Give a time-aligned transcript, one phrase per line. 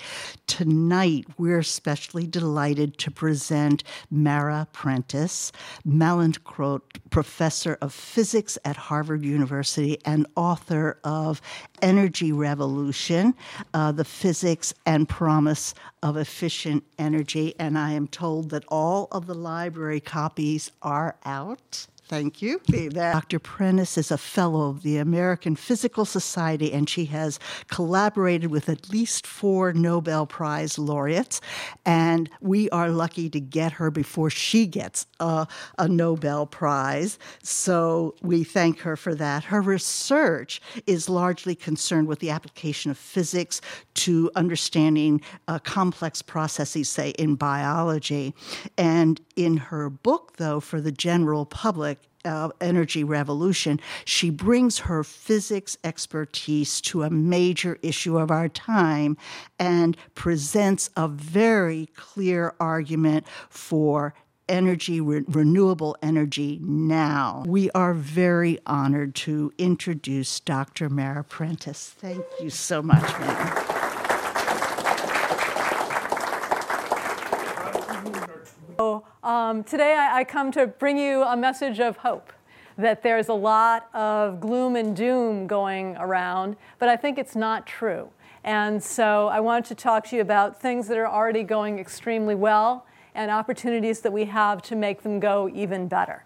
[0.48, 5.52] Tonight, we're especially delighted to present Mara Prentiss,
[5.88, 11.42] Mallinckrodt Professor of Physics at Harvard University and author of
[11.82, 13.34] Energy Revolution,
[13.74, 17.54] uh, The Physics and Promise of Efficient Energy.
[17.60, 21.88] And I am told that all of the library copies are out.
[22.10, 22.60] Thank you.
[22.90, 23.38] Dr.
[23.38, 28.90] Prentiss is a fellow of the American Physical Society, and she has collaborated with at
[28.90, 31.40] least four Nobel Prize laureates.
[31.86, 35.46] And we are lucky to get her before she gets a,
[35.78, 37.20] a Nobel Prize.
[37.44, 39.44] So we thank her for that.
[39.44, 43.62] Her research is largely concerned with the application of physics
[43.94, 48.34] to understanding uh, complex processes, say, in biology.
[48.80, 55.04] And in her book, though, for the general public, uh, energy revolution, she brings her
[55.04, 59.18] physics expertise to a major issue of our time
[59.58, 64.14] and presents a very clear argument for
[64.50, 67.44] energy, re- renewable energy now.
[67.46, 70.90] We are very honored to introduce Dr.
[70.90, 71.90] Mara Prentiss.
[71.90, 73.79] Thank you so much, ma'am.
[79.30, 82.34] Um, today I, I come to bring you a message of hope
[82.80, 87.68] that there's a lot of gloom and doom going around, but I think it's not
[87.68, 88.10] true.
[88.44, 92.34] And so I wanted to talk to you about things that are already going extremely
[92.34, 96.26] well and opportunities that we have to make them go even better.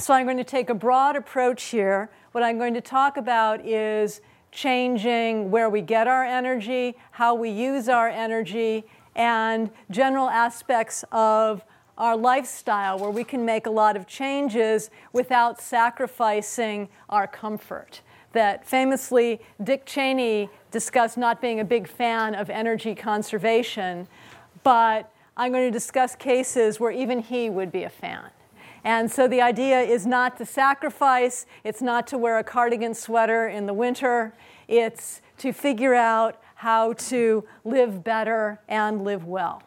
[0.00, 2.08] So I'm going to take a broad approach here.
[2.30, 7.50] What I'm going to talk about is changing where we get our energy, how we
[7.50, 11.62] use our energy, and general aspects of
[11.98, 18.00] our lifestyle where we can make a lot of changes without sacrificing our comfort.
[18.32, 24.08] That famously, Dick Cheney discussed not being a big fan of energy conservation,
[24.62, 28.30] but I'm going to discuss cases where even he would be a fan.
[28.84, 33.46] And so the idea is not to sacrifice, it's not to wear a cardigan sweater
[33.46, 34.34] in the winter,
[34.66, 39.62] it's to figure out how to live better and live well.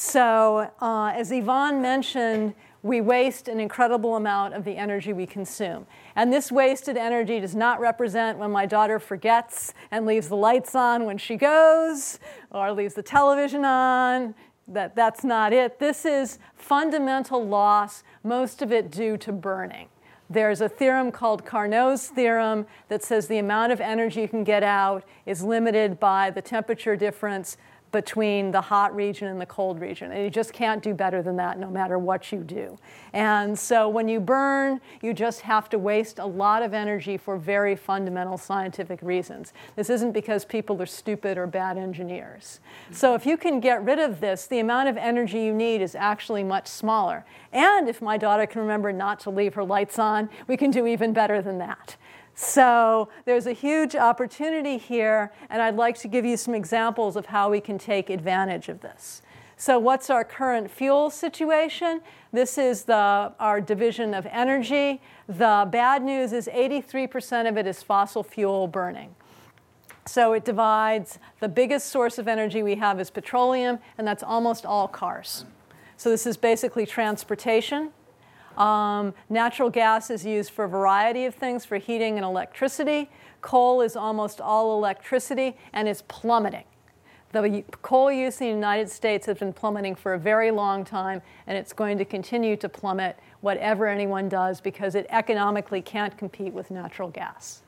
[0.00, 2.54] So, uh, as Yvonne mentioned,
[2.84, 5.88] we waste an incredible amount of the energy we consume.
[6.14, 10.76] And this wasted energy does not represent when my daughter forgets and leaves the lights
[10.76, 12.20] on when she goes
[12.52, 14.36] or leaves the television on.
[14.68, 15.80] That, that's not it.
[15.80, 19.88] This is fundamental loss, most of it due to burning.
[20.30, 24.62] There's a theorem called Carnot's theorem that says the amount of energy you can get
[24.62, 27.56] out is limited by the temperature difference
[27.90, 30.12] between the hot region and the cold region.
[30.12, 32.78] And you just can't do better than that no matter what you do.
[33.12, 37.38] And so when you burn, you just have to waste a lot of energy for
[37.38, 39.52] very fundamental scientific reasons.
[39.76, 42.60] This isn't because people are stupid or bad engineers.
[42.90, 45.94] So if you can get rid of this, the amount of energy you need is
[45.94, 47.24] actually much smaller.
[47.52, 50.86] And if my daughter can remember not to leave her lights on, we can do
[50.86, 51.96] even better than that.
[52.40, 57.26] So there's a huge opportunity here, and I'd like to give you some examples of
[57.26, 59.22] how we can take advantage of this.
[59.56, 62.00] So what's our current fuel situation?
[62.32, 65.02] This is the, our division of energy.
[65.26, 69.16] The bad news is 83% of it is fossil fuel burning.
[70.06, 74.64] So it divides, the biggest source of energy we have is petroleum, and that's almost
[74.64, 75.44] all cars.
[75.96, 77.90] So this is basically transportation.
[78.58, 83.08] Um, natural gas is used for a variety of things for heating and electricity.
[83.40, 86.64] Coal is almost all electricity and it's plummeting.
[87.30, 91.20] The coal use in the United States has been plummeting for a very long time,
[91.46, 96.54] and it's going to continue to plummet whatever anyone does because it economically can't compete
[96.54, 97.62] with natural gas.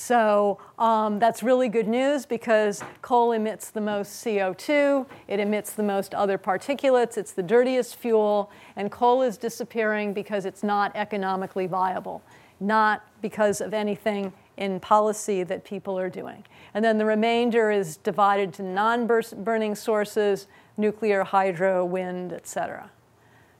[0.00, 5.82] So um, that's really good news because coal emits the most CO2, it emits the
[5.82, 11.66] most other particulates, it's the dirtiest fuel, and coal is disappearing because it's not economically
[11.66, 12.22] viable,
[12.60, 16.44] not because of anything in policy that people are doing.
[16.74, 20.46] And then the remainder is divided to non burning sources
[20.76, 22.88] nuclear, hydro, wind, et cetera.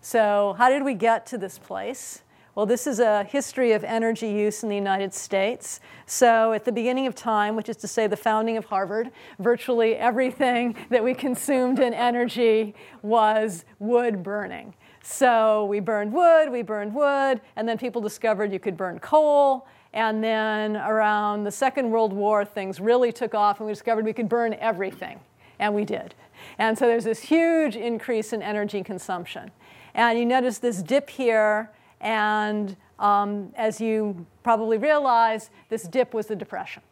[0.00, 2.22] So, how did we get to this place?
[2.58, 5.78] Well, this is a history of energy use in the United States.
[6.06, 9.94] So, at the beginning of time, which is to say the founding of Harvard, virtually
[9.94, 14.74] everything that we consumed in energy was wood burning.
[15.04, 19.68] So, we burned wood, we burned wood, and then people discovered you could burn coal.
[19.92, 24.12] And then around the Second World War, things really took off, and we discovered we
[24.12, 25.20] could burn everything.
[25.60, 26.16] And we did.
[26.58, 29.52] And so there's this huge increase in energy consumption.
[29.94, 36.26] And you notice this dip here and um, as you probably realize, this dip was
[36.26, 36.82] the Depression.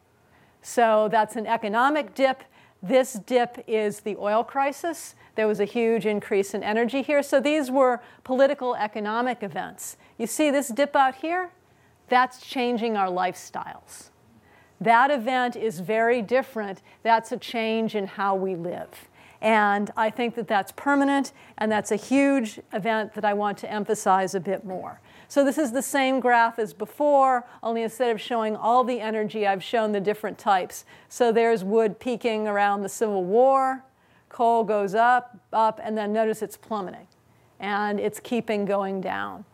[0.62, 2.42] So that's an economic dip.
[2.82, 5.14] This dip is the oil crisis.
[5.34, 7.22] There was a huge increase in energy here.
[7.22, 9.96] So these were political economic events.
[10.18, 11.50] You see this dip out here?
[12.08, 14.10] That's changing our lifestyles.
[14.80, 16.82] That event is very different.
[17.02, 19.08] That's a change in how we live.
[19.40, 23.70] And I think that that's permanent, and that's a huge event that I want to
[23.70, 25.00] emphasize a bit more.
[25.28, 29.46] So this is the same graph as before, only instead of showing all the energy,
[29.46, 30.84] I've shown the different types.
[31.08, 33.84] So there's wood peaking around the Civil War,
[34.28, 37.08] coal goes up, up, and then notice it's plummeting,
[37.58, 39.44] and it's keeping going down.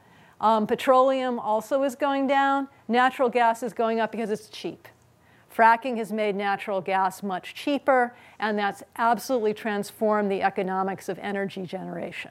[0.40, 2.69] Um, petroleum also is going down.
[2.88, 4.88] Natural gas is going up because it's cheap.
[5.54, 11.66] Fracking has made natural gas much cheaper, and that's absolutely transformed the economics of energy
[11.66, 12.31] generation.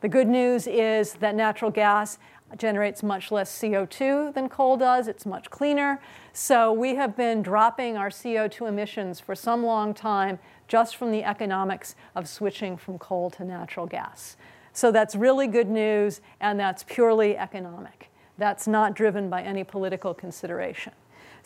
[0.00, 2.18] The good news is that natural gas
[2.56, 5.08] generates much less CO2 than coal does.
[5.08, 6.00] It's much cleaner.
[6.32, 11.24] So we have been dropping our CO2 emissions for some long time just from the
[11.24, 14.36] economics of switching from coal to natural gas.
[14.72, 18.10] So that's really good news, and that's purely economic.
[18.36, 20.92] That's not driven by any political consideration.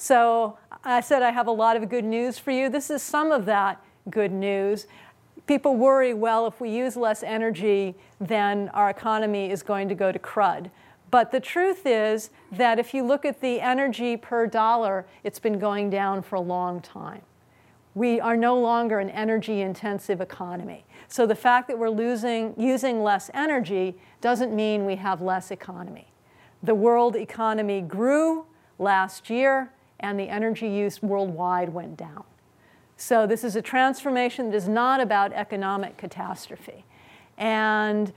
[0.03, 2.69] So I said I have a lot of good news for you.
[2.69, 4.89] This is some of that good news.
[5.47, 10.11] People worry, well, if we use less energy, then our economy is going to go
[10.11, 10.73] to crud.
[11.13, 15.61] But the truth is that if you look at the energy per dollar, it's been
[15.61, 17.23] going down for a long time.
[17.95, 20.85] We are no longer an energy intensive economy.
[21.07, 26.09] So the fact that we're losing, using less energy doesn't mean we have less economy.
[26.61, 28.47] The world economy grew
[28.81, 29.71] last year
[30.03, 32.25] and the energy use worldwide went down.
[32.97, 36.85] So this is a transformation that is not about economic catastrophe.
[37.39, 38.13] And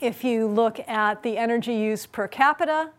[0.00, 2.90] if you look at the energy use per capita,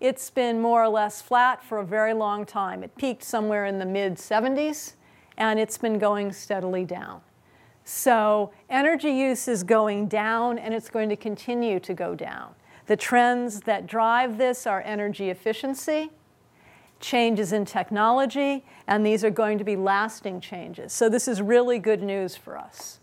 [0.00, 2.82] it's been more or less flat for a very long time.
[2.82, 4.94] It peaked somewhere in the mid 70s,
[5.36, 7.20] and it's been going steadily down.
[7.84, 12.54] So energy use is going down, and it's going to continue to go down.
[12.86, 16.10] The trends that drive this are energy efficiency,
[17.00, 20.92] changes in technology, and these are going to be lasting changes.
[20.92, 22.98] So, this is really good news for us.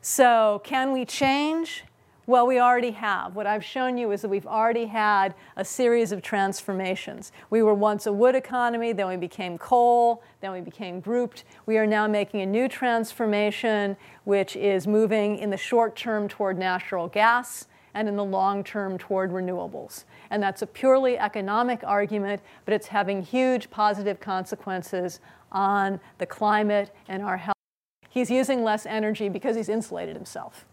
[0.00, 1.84] So, can we change?
[2.26, 3.36] Well, we already have.
[3.36, 7.32] What I've shown you is that we've already had a series of transformations.
[7.50, 11.44] We were once a wood economy, then we became coal, then we became grouped.
[11.66, 16.58] We are now making a new transformation, which is moving in the short term toward
[16.58, 20.04] natural gas and in the long term toward renewables.
[20.30, 25.20] And that's a purely economic argument, but it's having huge positive consequences
[25.52, 27.54] on the climate and our health.
[28.10, 30.66] He's using less energy because he's insulated himself.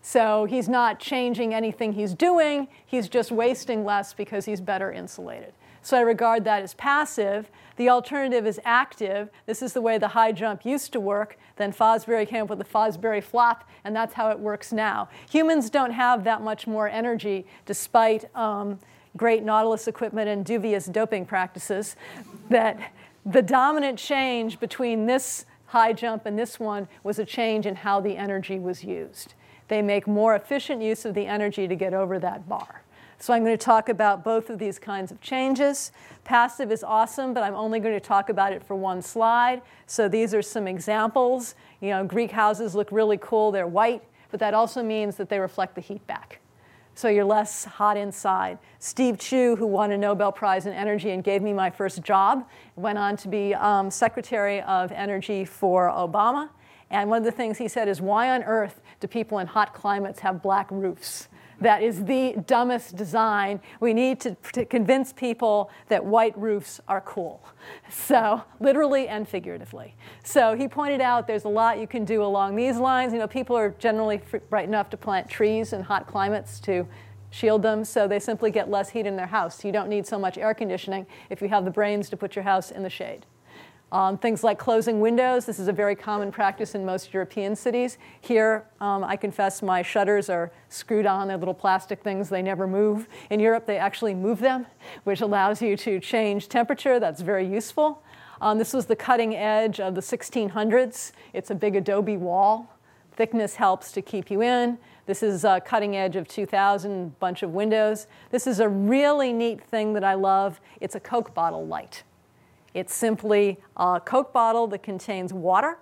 [0.00, 5.52] So he's not changing anything he's doing, he's just wasting less because he's better insulated.
[5.88, 7.50] So I regard that as passive.
[7.76, 9.30] The alternative is active.
[9.46, 11.38] This is the way the high jump used to work.
[11.56, 15.08] Then Fosbury came up with the Fosbury flop, and that's how it works now.
[15.30, 18.78] Humans don't have that much more energy despite um,
[19.16, 21.96] great Nautilus equipment and dubious doping practices.
[22.50, 22.92] That
[23.24, 27.98] the dominant change between this high jump and this one was a change in how
[27.98, 29.32] the energy was used.
[29.68, 32.82] They make more efficient use of the energy to get over that bar.
[33.20, 35.90] So I'm going to talk about both of these kinds of changes.
[36.22, 39.60] Passive is awesome, but I'm only going to talk about it for one slide.
[39.86, 41.56] So these are some examples.
[41.80, 43.50] You know, Greek houses look really cool.
[43.50, 46.40] They're white, but that also means that they reflect the heat back.
[46.94, 48.58] So you're less hot inside.
[48.78, 52.48] Steve Chu, who won a Nobel Prize in Energy and gave me my first job,
[52.76, 56.50] went on to be um, Secretary of Energy for Obama.
[56.90, 59.74] And one of the things he said is, why on earth do people in hot
[59.74, 61.28] climates have black roofs?
[61.60, 63.60] That is the dumbest design.
[63.80, 67.44] We need to, to, convince people that white roofs are cool.
[67.90, 69.94] So, literally and figuratively.
[70.22, 73.12] So, he pointed out there's a lot you can do along these lines.
[73.12, 76.86] You know, people are generally bright enough to plant trees in hot climates to
[77.30, 79.64] shield them, so they simply get less heat in their house.
[79.64, 82.42] You don't need so much air conditioning if you have the brains to put your
[82.44, 83.26] house in the shade.
[83.90, 85.46] Um, things like closing windows.
[85.46, 87.96] This is a very common practice in most European cities.
[88.20, 91.28] Here, um, I confess my shutters are screwed on.
[91.28, 92.28] They're little plastic things.
[92.28, 93.08] They never move.
[93.30, 94.66] In Europe, they actually move them,
[95.04, 97.00] which allows you to change temperature.
[97.00, 98.02] That's very useful.
[98.42, 101.12] Um, this was the cutting edge of the 1600s.
[101.32, 102.74] It's a big adobe wall.
[103.12, 104.78] Thickness helps to keep you in.
[105.06, 108.06] This is a cutting edge of 2000, bunch of windows.
[108.30, 110.60] This is a really neat thing that I love.
[110.82, 112.04] It's a Coke bottle light.
[112.78, 115.78] It's simply a Coke bottle that contains water,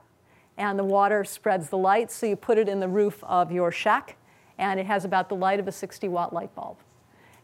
[0.56, 3.70] and the water spreads the light, so you put it in the roof of your
[3.70, 4.16] shack,
[4.56, 6.78] and it has about the light of a 60 watt light bulb.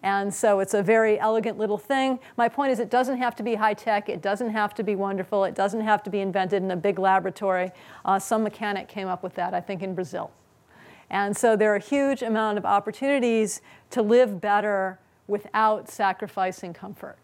[0.02, 2.18] And so it's a very elegant little thing.
[2.38, 4.96] My point is, it doesn't have to be high tech, it doesn't have to be
[4.96, 7.72] wonderful, it doesn't have to be invented in a big laboratory.
[8.06, 10.30] Uh, some mechanic came up with that, I think, in Brazil.
[11.10, 17.18] And so there are a huge amount of opportunities to live better without sacrificing comfort.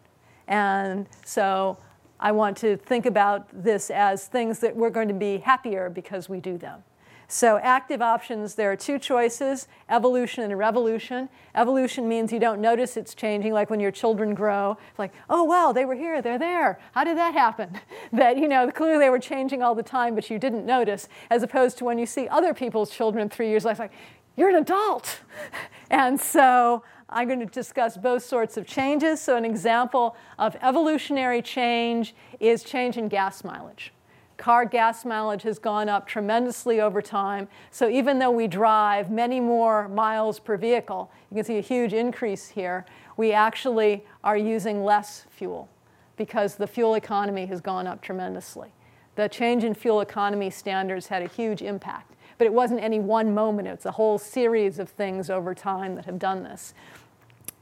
[0.47, 1.77] And so
[2.19, 6.27] I want to think about this as things that we're going to be happier because
[6.27, 6.83] we do them.
[7.31, 11.29] So, active options, there are two choices evolution and revolution.
[11.53, 14.77] Evolution means you don't notice it's changing, like when your children grow.
[14.89, 16.79] It's like, oh, wow, they were here, they're there.
[16.93, 17.79] How did that happen?
[18.13, 21.43] that, you know, clearly they were changing all the time, but you didn't notice, as
[21.43, 23.93] opposed to when you see other people's children three years later, like,
[24.35, 25.19] you're an adult.
[25.91, 29.19] and so, I'm going to discuss both sorts of changes.
[29.19, 33.91] So, an example of evolutionary change is change in gas mileage.
[34.37, 37.47] Car gas mileage has gone up tremendously over time.
[37.71, 41.93] So, even though we drive many more miles per vehicle, you can see a huge
[41.93, 42.85] increase here,
[43.17, 45.67] we actually are using less fuel
[46.15, 48.71] because the fuel economy has gone up tremendously.
[49.15, 52.13] The change in fuel economy standards had a huge impact.
[52.39, 56.05] But it wasn't any one moment, it's a whole series of things over time that
[56.05, 56.73] have done this.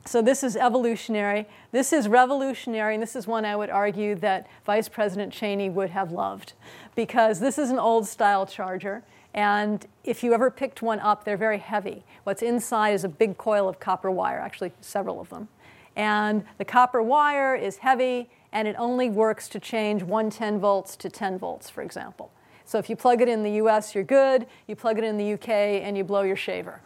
[0.05, 1.47] So this is evolutionary.
[1.73, 5.89] This is revolutionary, and this is one I would argue that Vice President Cheney would
[5.89, 6.53] have loved
[6.95, 9.03] because this is an old style charger.
[9.33, 12.05] And if you ever picked one up, they're very heavy.
[12.23, 15.49] What's inside is a big coil of copper wire, actually, several of them.
[15.95, 21.09] And the copper wire is heavy, and it only works to change 110 volts to
[21.09, 22.31] 10 volts, for example.
[22.67, 24.45] So if you plug it in the US, you're good.
[24.67, 26.81] You plug it in the UK, and you blow your shaver.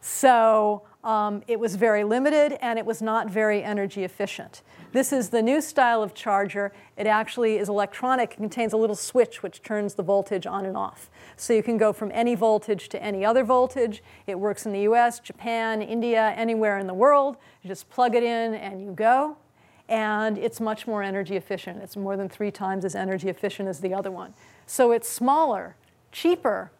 [0.00, 4.62] So um, it was very limited and it was not very energy efficient.
[4.92, 6.72] This is the new style of charger.
[6.96, 8.32] It actually is electronic.
[8.32, 11.10] It contains a little switch which turns the voltage on and off.
[11.36, 14.02] So you can go from any voltage to any other voltage.
[14.26, 17.36] It works in the US, Japan, India, anywhere in the world.
[17.62, 19.36] You just plug it in and you go.
[19.88, 21.82] And it's much more energy efficient.
[21.82, 24.34] It's more than three times as energy efficient as the other one.
[24.70, 25.74] So it's smaller,
[26.12, 26.70] cheaper,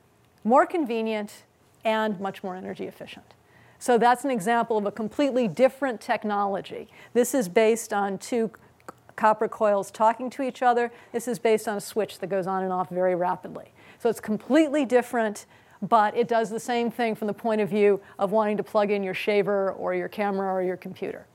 [0.44, 1.42] more convenient,
[1.84, 3.34] and much more energy efficient.
[3.80, 6.86] So that's an example of a completely different technology.
[7.14, 8.52] This is based on two
[9.16, 10.92] copper coils talking to each other.
[11.10, 13.72] This is based on a switch that goes on and off very rapidly.
[13.98, 15.46] So it's completely different,
[15.82, 18.92] but it does the same thing from the point of view of wanting to plug
[18.92, 21.26] in your shaver or your camera or your computer.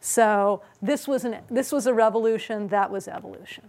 [0.00, 3.64] So this was, an, this was a revolution, that was evolution.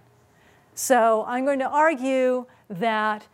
[0.78, 3.26] So I'm going to argue that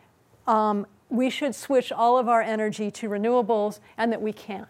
[0.47, 4.65] um, we should switch all of our energy to renewables and that we can.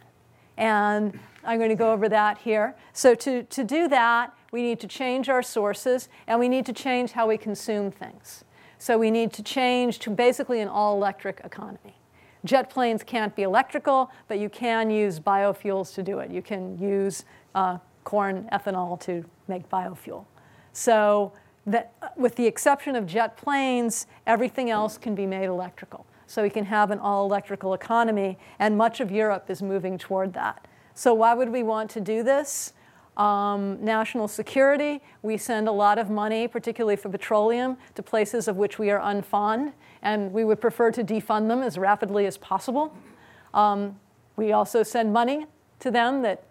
[0.57, 2.75] And I'm going to go over that here.
[2.91, 6.73] So to, to do that, we need to change our sources and we need to
[6.73, 8.43] change how we consume things.
[8.79, 11.99] So we need to change to basically an all electric economy.
[12.43, 16.31] Jet planes can't be electrical, but you can use biofuels to do it.
[16.31, 20.25] You can use uh, corn ethanol to make biofuel.
[20.75, 21.33] So,
[21.65, 26.49] that, with the exception of jet planes, everything else can be made electrical so we
[26.49, 30.67] can have an all electrical economy, and much of Europe is moving toward that.
[30.95, 32.73] So, why would we want to do this?
[33.17, 38.57] Um, national security, we send a lot of money, particularly for petroleum, to places of
[38.57, 42.95] which we are unfond, and we would prefer to defund them as rapidly as possible.
[43.53, 43.99] Um,
[44.35, 45.45] we also send money
[45.79, 46.43] to them that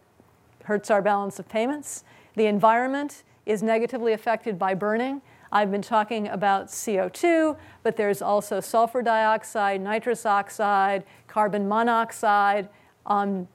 [0.65, 2.05] hurts our balance of payments.
[2.37, 5.21] The environment is negatively affected by burning.
[5.51, 12.69] I've been talking about CO2, but there's also sulfur dioxide, nitrous oxide, carbon monoxide,
[13.07, 13.47] um,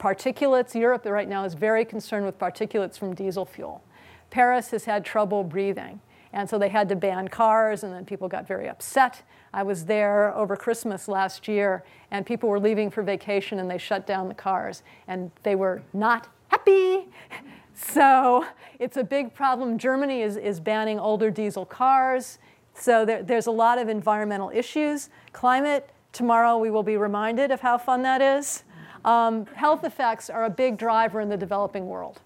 [0.00, 0.74] particulates.
[0.74, 3.82] Europe right now is very concerned with particulates from diesel fuel.
[4.30, 6.00] Paris has had trouble breathing.
[6.34, 9.22] And so they had to ban cars, and then people got very upset.
[9.52, 13.78] I was there over Christmas last year, and people were leaving for vacation, and they
[13.78, 17.06] shut down the cars, and they were not happy.
[17.74, 18.46] So
[18.78, 19.78] it's a big problem.
[19.78, 22.38] Germany is, is banning older diesel cars.
[22.74, 25.10] So there, there's a lot of environmental issues.
[25.32, 28.64] Climate, tomorrow we will be reminded of how fun that is.
[29.04, 32.20] Um, health effects are a big driver in the developing world.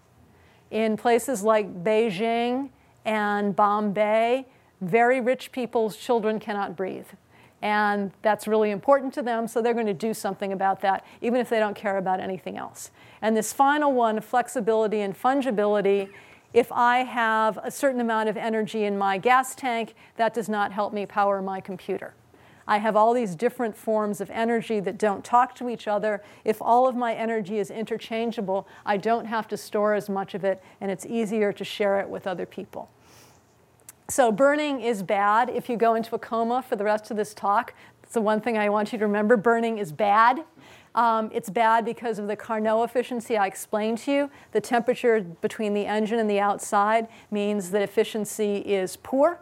[0.71, 2.71] In places like Beijing
[3.05, 4.47] and Bombay,
[4.81, 7.07] very rich people's children cannot breathe.
[7.61, 11.41] And that's really important to them, so they're going to do something about that, even
[11.41, 12.91] if they don't care about anything else.
[13.21, 16.09] And this final one, flexibility and fungibility,
[16.53, 20.73] if I have a certain amount of energy in my gas tank, that does not
[20.73, 22.15] help me power my computer.
[22.67, 26.23] I have all these different forms of energy that don't talk to each other.
[26.45, 30.45] If all of my energy is interchangeable, I don't have to store as much of
[30.45, 32.91] it, and it's easier to share it with other people.
[34.11, 35.51] So, burning is bad.
[35.51, 38.41] If you go into a coma for the rest of this talk, that's the one
[38.41, 40.45] thing I want you to remember burning is bad.
[40.95, 44.31] Um, it's bad because of the Carnot efficiency I explained to you.
[44.53, 49.41] The temperature between the engine and the outside means that efficiency is poor.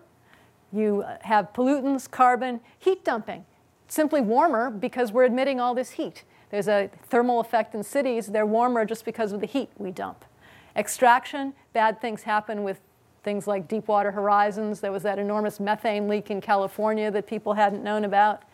[0.73, 3.45] You have pollutants, carbon, heat dumping.
[3.87, 6.25] Simply warmer because we're admitting all this heat.
[6.51, 8.27] There's a thermal effect in cities.
[8.27, 10.25] They're warmer just because of the heat we dump.
[10.75, 12.81] Extraction, bad things happen with
[13.27, 14.79] things like Deepwater Horizons.
[14.79, 18.45] There was that enormous methane leak in California that people hadn't known about.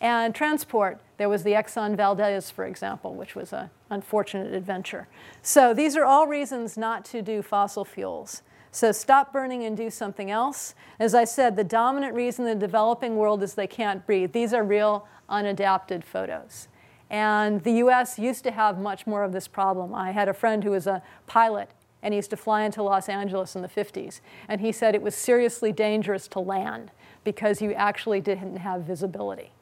[0.00, 5.08] And transport, there was the Exxon Valdez, for example, which was an unfortunate adventure.
[5.42, 8.42] So these are all reasons not to do fossil fuels.
[8.70, 10.76] So stop burning and do something else.
[11.00, 14.30] As I said, the dominant reason in the developing world is they can't breathe.
[14.32, 16.68] These are real unadapted photos.
[17.10, 19.92] And the US used to have much more of this problem.
[19.92, 21.70] I had a friend who was a pilot
[22.02, 24.20] and he used to fly into Los Angeles in the 50s.
[24.48, 26.90] And he said it was seriously dangerous to land
[27.24, 29.52] because you actually didn't have visibility.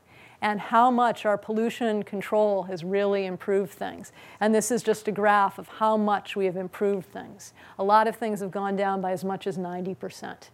[0.41, 4.13] And how much our pollution control has really improved things.
[4.39, 7.53] And this is just a graph of how much we have improved things.
[7.77, 10.51] A lot of things have gone down by as much as 90%.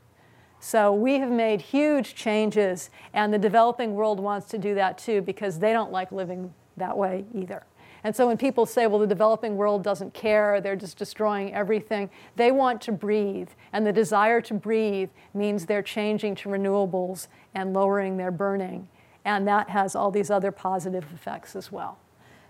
[0.59, 5.21] So we have made huge changes, and the developing world wants to do that too
[5.21, 7.67] because they don't like living that way either.
[8.05, 12.11] And so when people say, well, the developing world doesn't care, they're just destroying everything,
[12.37, 13.49] they want to breathe.
[13.73, 18.89] And the desire to breathe means they're changing to renewables and lowering their burning.
[19.25, 21.99] And that has all these other positive effects as well.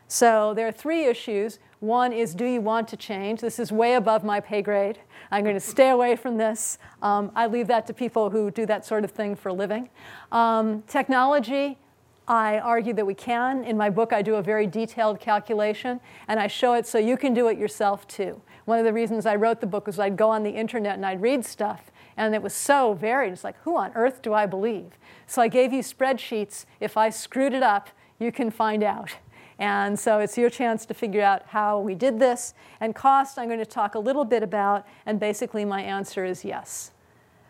[0.08, 1.61] So there are three issues.
[1.80, 3.40] One is do you want to change?
[3.40, 4.99] This is way above my pay grade.
[5.30, 6.78] I'm going to stay away from this.
[7.00, 9.88] Um, I leave that to people who do that sort of thing for a living.
[10.32, 11.78] Um, technology,
[12.26, 13.65] I argue that we can.
[13.65, 17.17] In my book, I do a very detailed calculation, and I show it so you
[17.17, 18.41] can do it yourself too.
[18.65, 21.04] One of the reasons I wrote the book was I'd go on the internet and
[21.04, 23.32] I'd read stuff, and it was so varied.
[23.32, 24.93] It's like, who on earth do I believe?
[25.26, 26.65] So I gave you spreadsheets.
[26.80, 29.17] If I screwed it up, you can find out.
[29.58, 32.54] And so it's your chance to figure out how we did this.
[32.80, 36.45] And cost, I'm going to talk a little bit about, and basically my answer is
[36.45, 36.91] yes.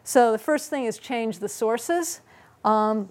[0.03, 2.21] So the first thing is change the sources.
[2.65, 3.09] Um,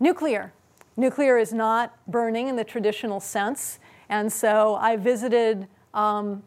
[0.00, 0.52] nuclear.
[0.98, 3.78] Nuclear is not burning in the traditional sense.
[4.08, 6.42] And so I visited um,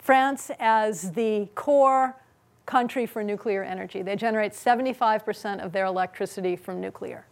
[0.00, 2.16] France as the core
[2.66, 4.02] country for nuclear energy.
[4.02, 7.24] They generate 75% of their electricity from nuclear.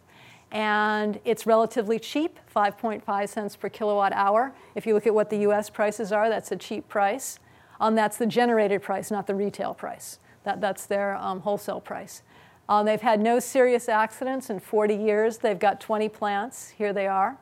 [0.53, 4.53] And it's relatively cheap, 5.5 cents per kilowatt hour.
[4.73, 7.39] If you look at what the US prices are, that's a cheap price.
[7.81, 10.19] Um, that's the generated price, not the retail price.
[10.45, 12.23] That, that's their um, wholesale price.
[12.71, 15.39] Um, they've had no serious accidents in 40 years.
[15.39, 16.69] They've got 20 plants.
[16.69, 17.37] Here they are.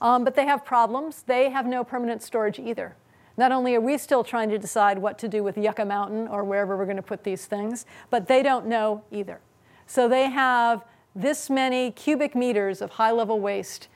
[0.00, 1.24] Um, but they have problems.
[1.24, 2.96] They have no permanent storage either.
[3.36, 6.42] Not only are we still trying to decide what to do with Yucca Mountain or
[6.42, 9.40] wherever we're going to put these things, but they don't know either.
[9.86, 10.82] So they have
[11.14, 13.88] this many cubic meters of high level waste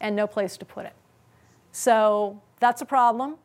[0.00, 0.94] and no place to put it.
[1.72, 3.36] So that's a problem.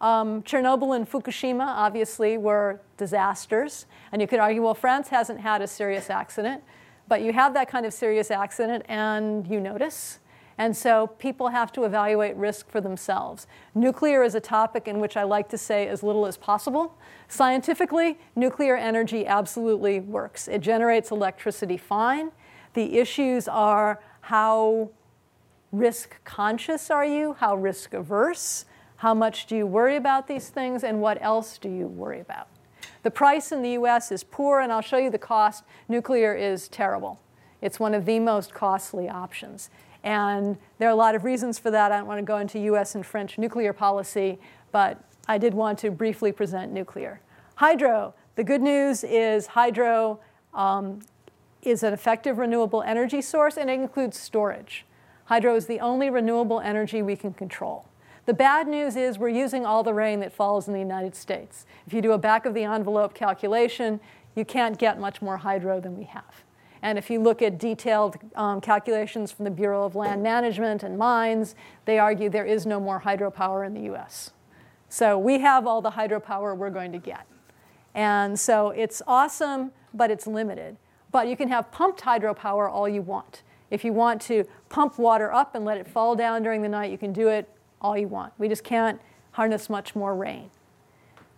[0.00, 3.86] Um, Chernobyl and Fukushima obviously were disasters.
[4.12, 6.62] And you could argue, well, France hasn't had a serious accident,
[7.08, 10.18] but you have that kind of serious accident and you notice.
[10.58, 13.46] And so people have to evaluate risk for themselves.
[13.74, 16.96] Nuclear is a topic in which I like to say as little as possible.
[17.28, 20.48] Scientifically, nuclear energy absolutely works.
[20.48, 22.32] It generates electricity fine.
[22.72, 24.90] The issues are how
[25.72, 27.34] risk conscious are you?
[27.34, 28.64] How risk averse?
[28.98, 30.82] How much do you worry about these things?
[30.84, 32.48] And what else do you worry about?
[33.02, 35.64] The price in the US is poor, and I'll show you the cost.
[35.88, 37.20] Nuclear is terrible.
[37.60, 39.70] It's one of the most costly options.
[40.02, 41.92] And there are a lot of reasons for that.
[41.92, 44.38] I don't want to go into US and French nuclear policy,
[44.72, 47.20] but I did want to briefly present nuclear.
[47.56, 48.14] Hydro.
[48.36, 50.20] The good news is hydro
[50.52, 51.00] um,
[51.62, 54.84] is an effective renewable energy source and it includes storage.
[55.24, 57.88] Hydro is the only renewable energy we can control.
[58.26, 61.64] The bad news is we're using all the rain that falls in the United States.
[61.86, 64.00] If you do a back of the envelope calculation,
[64.34, 66.44] you can't get much more hydro than we have.
[66.82, 70.98] And if you look at detailed um, calculations from the Bureau of Land Management and
[70.98, 74.32] Mines, they argue there is no more hydropower in the US.
[74.88, 77.26] So we have all the hydropower we're going to get.
[77.94, 80.76] And so it's awesome, but it's limited.
[81.12, 83.42] But you can have pumped hydropower all you want.
[83.70, 86.90] If you want to pump water up and let it fall down during the night,
[86.90, 87.48] you can do it
[87.80, 88.32] all you want.
[88.38, 89.00] We just can't
[89.32, 90.50] harness much more rain.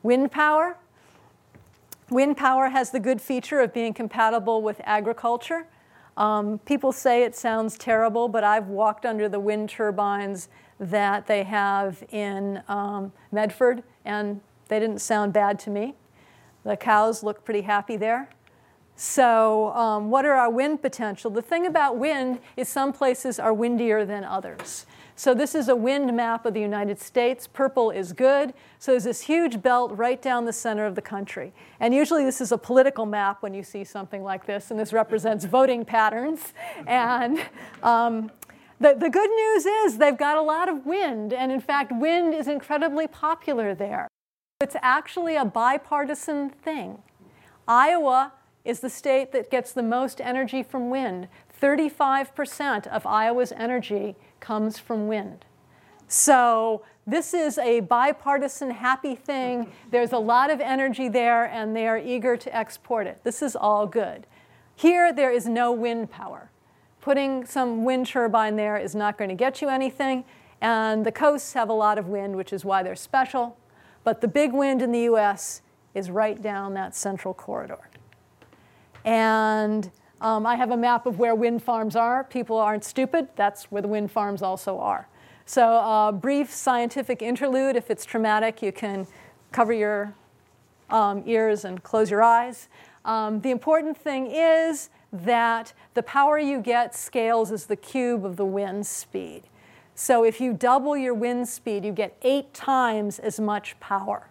[0.02, 0.76] Wind power.
[2.10, 5.66] Wind power has the good feature of being compatible with agriculture.
[6.16, 10.48] Um, people say it sounds terrible, but I've walked under the wind turbines
[10.80, 15.94] that they have in um, Medford, and they didn't sound bad to me.
[16.64, 18.28] The cows look pretty happy there.
[18.96, 21.30] So, um, what are our wind potential?
[21.30, 24.86] The thing about wind is some places are windier than others.
[25.18, 27.48] So, this is a wind map of the United States.
[27.48, 28.54] Purple is good.
[28.78, 31.52] So, there's this huge belt right down the center of the country.
[31.80, 34.92] And usually, this is a political map when you see something like this, and this
[34.92, 36.54] represents voting patterns.
[36.86, 37.40] And
[37.82, 38.30] um,
[38.78, 42.32] the, the good news is they've got a lot of wind, and in fact, wind
[42.32, 44.06] is incredibly popular there.
[44.60, 47.02] It's actually a bipartisan thing.
[47.66, 51.26] Iowa is the state that gets the most energy from wind.
[51.60, 55.44] 35% of Iowa's energy comes from wind.
[56.08, 59.72] So, this is a bipartisan happy thing.
[59.90, 63.24] There's a lot of energy there, and they are eager to export it.
[63.24, 64.26] This is all good.
[64.76, 66.50] Here, there is no wind power.
[67.00, 70.24] Putting some wind turbine there is not going to get you anything,
[70.60, 73.56] and the coasts have a lot of wind, which is why they're special.
[74.04, 75.62] But the big wind in the US
[75.94, 77.88] is right down that central corridor.
[79.04, 79.90] And
[80.20, 82.24] um, I have a map of where wind farms are.
[82.24, 85.08] People aren't stupid, that's where the wind farms also are.
[85.46, 87.74] So, a uh, brief scientific interlude.
[87.74, 89.06] If it's traumatic, you can
[89.50, 90.14] cover your
[90.90, 92.68] um, ears and close your eyes.
[93.04, 98.36] Um, the important thing is that the power you get scales as the cube of
[98.36, 99.44] the wind speed.
[99.94, 104.28] So if you double your wind speed, you get eight times as much power.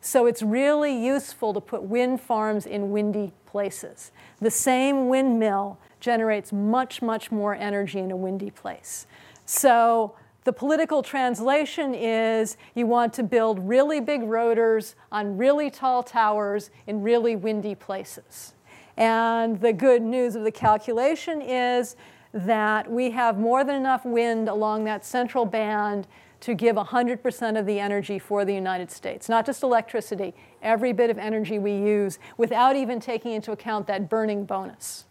[0.00, 4.12] So it's really useful to put wind farms in windy places.
[4.40, 9.06] The same windmill generates much, much more energy in a windy place.
[9.44, 16.02] So the political translation is you want to build really big rotors on really tall
[16.02, 18.54] towers in really windy places.
[18.96, 21.96] And the good news of the calculation is
[22.32, 26.06] that we have more than enough wind along that central band
[26.40, 29.28] to give 100% of the energy for the United States.
[29.28, 34.08] Not just electricity, every bit of energy we use without even taking into account that
[34.08, 35.04] burning bonus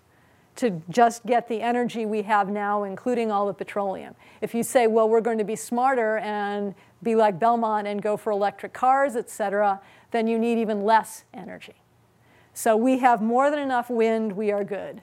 [0.56, 4.14] to just get the energy we have now, including all the petroleum.
[4.42, 8.18] If you say, well, we're going to be smarter and be like Belmont and go
[8.18, 9.80] for electric cars, et cetera,
[10.12, 11.76] then you need even less energy.
[12.54, 15.02] So we have more than enough wind, we are good.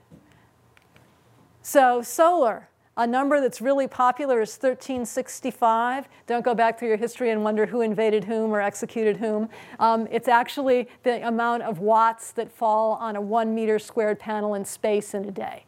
[1.63, 6.09] So, solar, a number that's really popular is 1365.
[6.27, 9.51] Don't go back through your history and wonder who invaded whom or executed whom.
[9.79, 14.55] Um, it's actually the amount of watts that fall on a one meter squared panel
[14.55, 15.65] in space in a day.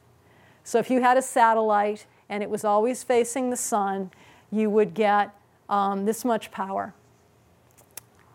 [0.64, 4.10] So, if you had a satellite and it was always facing the sun,
[4.50, 5.34] you would get
[5.68, 6.94] um, this much power.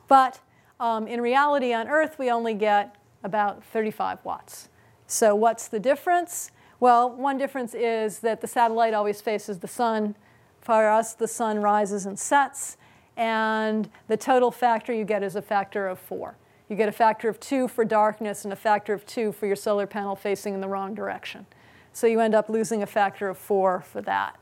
[0.07, 0.39] But
[0.79, 4.69] um, in reality, on Earth, we only get about 35 watts.
[5.07, 6.51] So, what's the difference?
[6.79, 10.15] Well, one difference is that the satellite always faces the sun.
[10.61, 12.77] For us, the sun rises and sets,
[13.17, 16.37] and the total factor you get is a factor of four.
[16.69, 19.55] You get a factor of two for darkness and a factor of two for your
[19.55, 21.45] solar panel facing in the wrong direction.
[21.91, 24.37] So you end up losing a factor of four for that.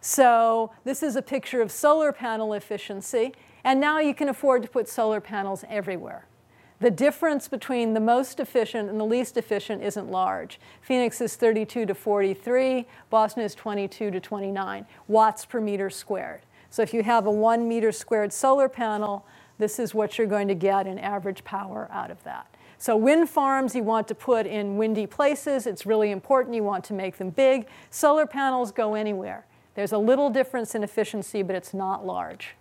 [0.00, 3.32] So this is a picture of solar panel efficiency,
[3.64, 6.26] and now you can afford to put solar panels everywhere.
[6.82, 10.58] The difference between the most efficient and the least efficient isn't large.
[10.80, 16.40] Phoenix is 32 to 43, Boston is 22 to 29 watts per meter squared.
[16.70, 19.24] So if you have a one meter squared solar panel,
[19.58, 22.52] this is what you're going to get in average power out of that.
[22.78, 25.68] So wind farms you want to put in windy places.
[25.68, 26.56] It's really important.
[26.56, 27.68] You want to make them big.
[27.90, 29.46] Solar panels go anywhere.
[29.76, 32.56] There's a little difference in efficiency, but it's not large.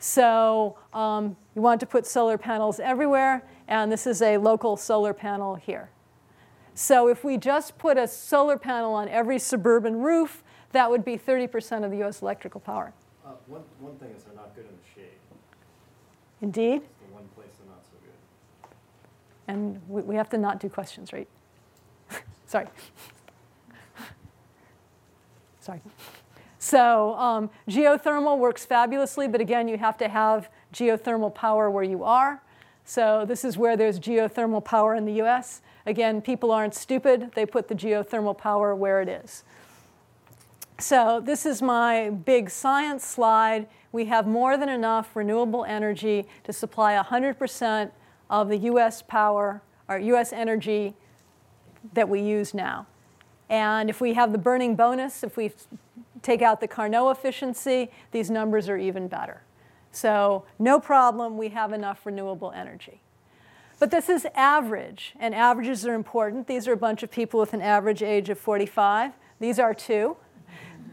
[0.00, 5.12] So um, you want to put solar panels everywhere, and this is a local solar
[5.12, 5.90] panel here.
[6.74, 11.18] So if we just put a solar panel on every suburban roof, that would be
[11.18, 12.92] 30% of the US electrical power.
[13.26, 15.18] Uh, one, one thing is they're not good in the shade.
[16.40, 16.82] Indeed.
[16.82, 18.70] It's the one place they're not so good.
[19.48, 21.28] And we, we have to not do questions, right?
[22.46, 22.66] Sorry.
[25.60, 25.80] Sorry.
[26.58, 32.02] So um, geothermal works fabulously, but again, you have to have geothermal power where you
[32.02, 32.42] are.
[32.84, 35.60] So this is where there's geothermal power in the US.
[35.86, 37.32] Again, people aren't stupid.
[37.34, 39.44] They put the geothermal power where it is.
[40.80, 43.66] So this is my big science slide.
[43.90, 47.90] We have more than enough renewable energy to supply 100%
[48.30, 50.94] of the US power or US energy
[51.94, 52.86] that we use now.
[53.48, 55.52] And if we have the burning bonus, if we
[56.22, 59.42] take out the Carnot efficiency, these numbers are even better.
[59.92, 63.00] So no problem, we have enough renewable energy.
[63.78, 66.46] But this is average, and averages are important.
[66.46, 69.12] These are a bunch of people with an average age of 45.
[69.38, 70.16] These are two.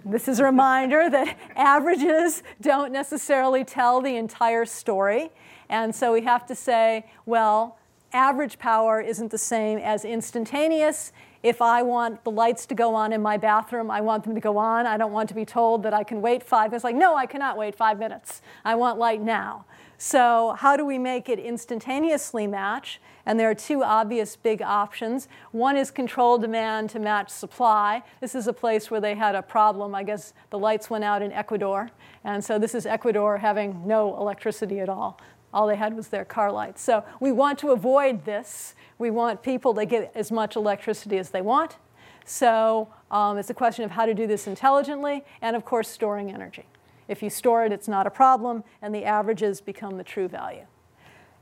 [0.06, 5.32] This is a reminder that averages don't necessarily tell the entire story.
[5.68, 7.80] And so we have to say, well,
[8.14, 11.12] average power isn't the same as instantaneous.
[11.46, 14.42] If I want the lights to go on in my bathroom, I want them to
[14.42, 14.88] go on.
[14.88, 16.84] I don't want to be told that I can wait five minutes.
[16.84, 18.42] Like, no, I cannot wait five minutes.
[18.66, 19.66] I want light now.
[20.00, 23.00] So, how do we make it instantaneously match?
[23.28, 25.28] And there are two obvious big options.
[25.52, 28.02] One is control demand to match supply.
[28.22, 29.94] This is a place where they had a problem.
[29.94, 31.92] I guess the lights went out in Ecuador.
[32.24, 35.20] And so, this is Ecuador having no electricity at all.
[35.56, 36.82] All they had was their car lights.
[36.82, 38.76] So we want to avoid this.
[38.98, 41.78] We want people to get as much electricity as they want.
[42.26, 46.30] So um, it's a question of how to do this intelligently, and of course, storing
[46.30, 46.66] energy.
[47.08, 50.66] If you store it, it's not a problem, and the averages become the true value.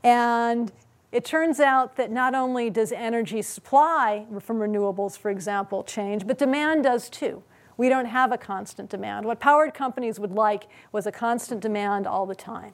[0.04, 0.72] And
[1.12, 6.38] it turns out that not only does energy supply from renewables, for example, change, but
[6.38, 7.42] demand does too.
[7.78, 9.26] We don't have a constant demand.
[9.26, 12.74] What powered companies would like was a constant demand all the time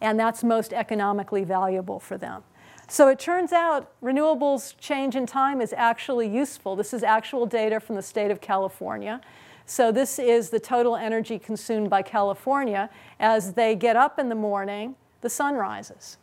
[0.00, 2.42] and that's most economically valuable for them.
[2.88, 6.76] So it turns out renewables change in time is actually useful.
[6.76, 9.20] This is actual data from the state of California.
[9.64, 12.88] So this is the total energy consumed by California.
[13.18, 16.18] As they get up in the morning, the sun rises.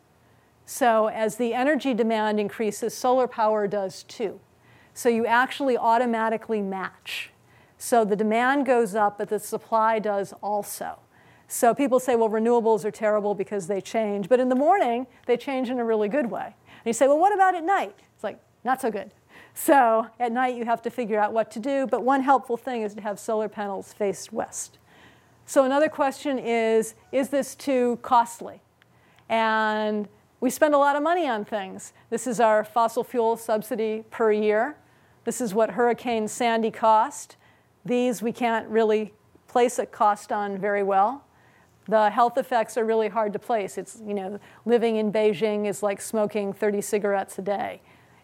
[0.64, 4.40] So as the energy demand increases, solar power does too.
[4.94, 7.30] So you actually automatically match.
[7.76, 11.00] So the demand goes up, but the supply does also.
[11.48, 14.28] So people say, well, renewables are terrible because they change.
[14.28, 16.44] But in the morning, they change in a really good way.
[16.46, 17.94] And you say, well, what about at night?
[18.14, 19.10] It's like, not so good.
[19.54, 21.86] So at night, you have to figure out what to do.
[21.86, 24.78] But one helpful thing is to have solar panels faced west.
[25.46, 28.62] So another question is, is this too costly?
[29.28, 30.08] And
[30.40, 31.92] we spend a lot of money on things.
[32.10, 34.76] This is our fossil fuel subsidy per year.
[35.24, 37.36] This is what Hurricane Sandy cost.
[37.84, 39.14] These we can't really
[39.46, 41.23] place a cost on very well
[41.86, 43.76] the health effects are really hard to place.
[43.76, 47.82] It's, you know, living in Beijing is like smoking 30 cigarettes a day.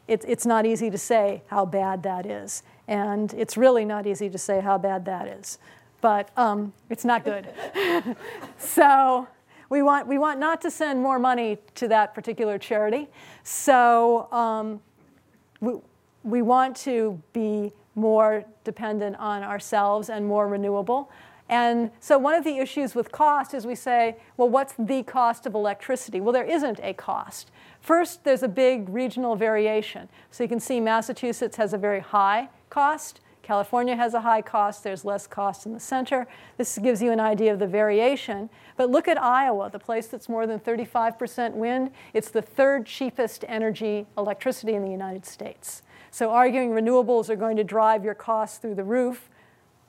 [0.08, 2.62] It's, it's not easy to say how bad that is.
[2.88, 5.58] And it's really not easy to say how bad that is.
[6.00, 7.48] But um, it's not good.
[8.58, 9.28] so
[9.68, 13.08] we want, we want not to send more money to that particular charity.
[13.44, 14.80] So um,
[15.60, 15.74] we,
[16.24, 21.10] we want to be more dependent on ourselves and more renewable.
[21.50, 25.46] And so one of the issues with cost is we say, well, what's the cost
[25.46, 26.20] of electricity?
[26.20, 27.50] Well, there isn't a cost.
[27.80, 30.08] First, there's a big regional variation.
[30.30, 33.20] So you can see Massachusetts has a very high cost.
[33.42, 34.84] California has a high cost.
[34.84, 36.28] There's less cost in the center.
[36.56, 38.48] This gives you an idea of the variation.
[38.76, 41.90] But look at Iowa, the place that's more than 35% wind.
[42.14, 45.82] It's the third cheapest energy electricity in the United States.
[46.12, 49.28] So arguing renewables are going to drive your costs through the roof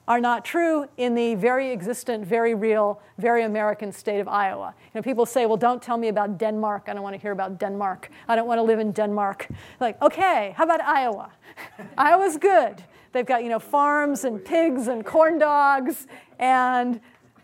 [0.08, 4.74] are not true in the very existent, very real, very American state of Iowa.
[4.78, 6.86] You know, people say, well, don't tell me about Denmark.
[6.88, 8.10] I don't want to hear about Denmark.
[8.28, 9.48] I don't want to live in Denmark.
[9.80, 11.32] Like, okay, how about Iowa?
[11.98, 12.84] Iowa's good.
[13.12, 16.08] They've got, you know, farms and pigs and corn dogs,
[16.40, 17.00] and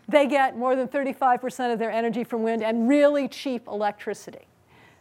[0.08, 4.46] they get more than 35% of their energy from wind and really cheap electricity.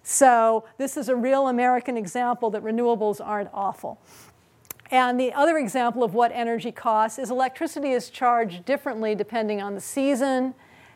[0.04, 4.00] So this is a real American example that renewables aren't awful.
[4.89, 9.76] And the other example of what energy costs is electricity is charged differently depending on
[9.76, 10.54] the season,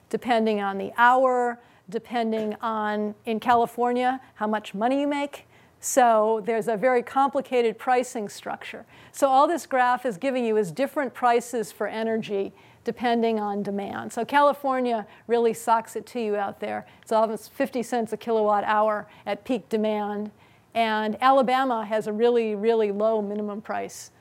[0.10, 5.46] depending on the hour, depending on, in California, how much money you make.
[5.82, 8.86] So there's a very complicated pricing structure.
[9.12, 14.12] So all this graph is giving you is different prices for energy depending on demand.
[14.12, 16.88] So California really socks it to you out there.
[17.02, 20.32] It's almost 50 cents a kilowatt hour at peak demand.
[20.74, 24.12] And Alabama has a really, really low minimum price.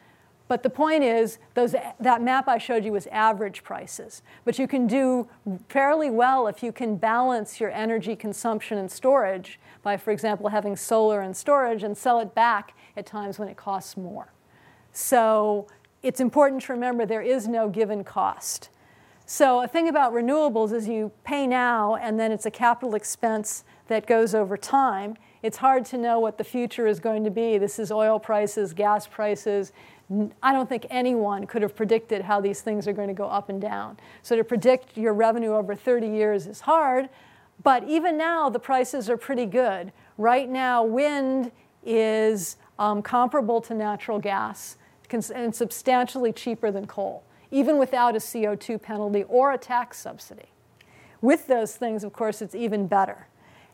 [0.51, 4.21] But the point is, those, that map I showed you was average prices.
[4.45, 5.29] But you can do
[5.69, 10.75] fairly well if you can balance your energy consumption and storage by, for example, having
[10.75, 14.33] solar and storage and sell it back at times when it costs more.
[14.91, 15.69] So
[16.03, 18.71] it's important to remember there is no given cost.
[19.27, 23.63] So a thing about renewables is you pay now and then it's a capital expense
[23.87, 27.59] that goes over time it's hard to know what the future is going to be.
[27.59, 29.73] This is oil prices, gas prices.
[30.43, 33.49] I don't think anyone could have predicted how these things are going to go up
[33.49, 33.99] and down.
[34.23, 37.09] So to predict your revenue over 30 years is hard,
[37.63, 39.93] but even now the prices are pretty good.
[40.19, 41.53] Right now, wind
[41.85, 44.77] is um, comparable to natural gas
[45.35, 50.51] and substantially cheaper than coal, even without a CO2 penalty or a tax subsidy.
[51.21, 53.27] With those things, of course, it's even better.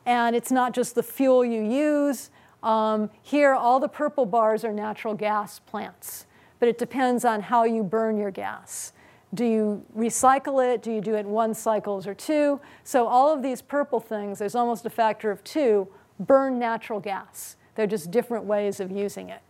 [0.07, 2.31] And it's not just the fuel you use.
[2.63, 6.27] Um, here, all the purple bars are natural gas plants,
[6.59, 8.93] but it depends on how you burn your gas.
[9.35, 10.83] Do you recycle it?
[10.83, 12.61] Do you do it one cycles or two?
[12.85, 15.89] So all of these purple things, there's almost a factor of two,
[16.21, 17.57] burn natural gas.
[17.75, 19.43] They're just different ways of using it.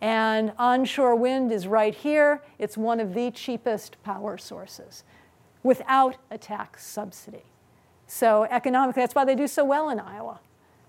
[0.00, 2.42] And onshore wind is right here.
[2.58, 5.04] It's one of the cheapest power sources
[5.62, 7.44] without a tax subsidy.
[8.14, 10.38] So economically, that's why they do so well in Iowa,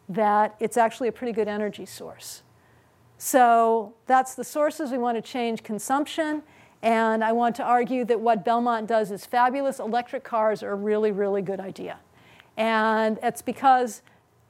[0.10, 2.44] that it's actually a pretty good energy source.
[3.18, 4.92] So that's the sources.
[4.92, 6.44] We want to change consumption.
[6.82, 9.80] And I want to argue that what Belmont does is fabulous.
[9.80, 11.98] Electric cars are a really, really good idea.
[12.58, 14.02] And it's because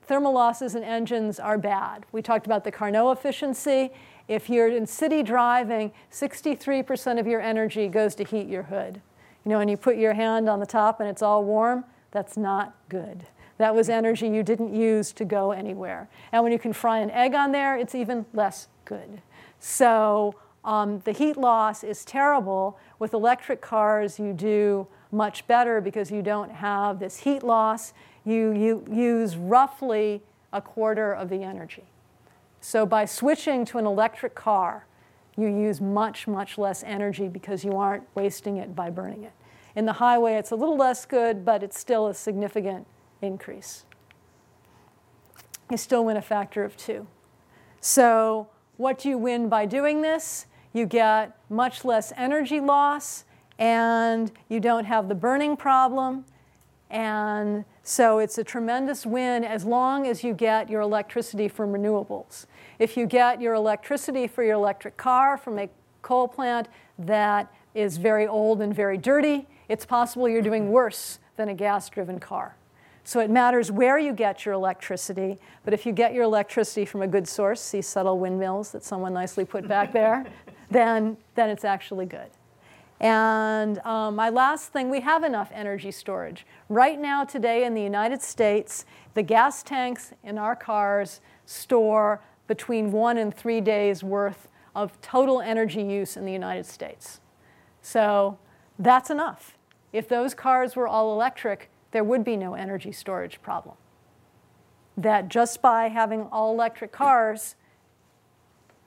[0.01, 2.07] thermal losses in engines are bad.
[2.11, 3.91] We talked about the Carnot efficiency.
[4.27, 8.99] If you're in city driving, 63% of your energy goes to heat your hood.
[9.45, 12.37] You know, when you put your hand on the top and it's all warm, that's
[12.37, 13.25] not good.
[13.57, 16.07] That was energy you didn't use to go anywhere.
[16.31, 19.21] And when you can fry an egg on there, it's even less good.
[19.59, 22.79] So um, the heat loss is terrible.
[22.99, 27.93] With electric cars, you do much better because you don't have this heat loss.
[28.25, 30.21] You, you use roughly
[30.51, 31.83] a quarter of the energy.
[32.61, 34.85] So by switching to an electric car,
[35.35, 39.33] you use much, much less energy because you aren't wasting it by burning it.
[39.75, 42.85] In the highway, it's a little less good, but it's still a significant
[43.21, 43.85] increase.
[45.69, 47.07] You still win a factor of two.
[47.81, 50.45] So, what do you win by doing this?
[50.73, 53.25] you get much less energy loss,
[53.59, 56.25] and you don't have the burning problem.
[56.89, 62.45] And so it's a tremendous win as long as you get your electricity from renewables.
[62.79, 65.69] If you get your electricity for your electric car from a
[66.03, 66.67] coal plant
[66.99, 71.89] that is very old and very dirty, it's possible you're doing worse than a gas
[71.89, 72.55] driven car.
[73.03, 77.01] So it matters where you get your electricity, but if you get your electricity from
[77.01, 80.25] a good source, see subtle windmills that someone nicely put back there,
[80.71, 82.29] then, then it's actually good.
[82.99, 86.45] And um, my last thing, we have enough energy storage.
[86.69, 88.85] Right now, today in the United States,
[89.15, 95.41] the gas tanks in our cars store between one and three days worth of total
[95.41, 97.19] energy use in the United States.
[97.81, 98.37] So
[98.79, 99.57] that's enough.
[99.91, 103.75] If those cars were all electric, there would be no energy storage problem.
[104.97, 107.55] That just by having all electric cars,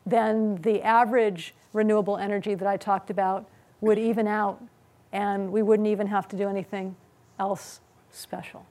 [0.04, 3.48] then the average renewable energy that I talked about
[3.80, 4.62] would even out,
[5.12, 6.96] and we wouldn't even have to do anything
[7.38, 8.66] else special.